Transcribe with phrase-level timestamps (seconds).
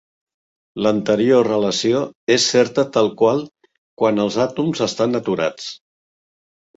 [0.85, 1.99] L'anterior relació
[2.35, 3.43] és certa tal qual
[4.03, 5.69] quan els àtoms estan aturats.